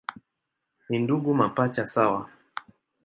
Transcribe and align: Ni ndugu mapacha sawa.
Ni 0.89 0.97
ndugu 1.03 1.29
mapacha 1.35 1.85
sawa. 1.85 2.29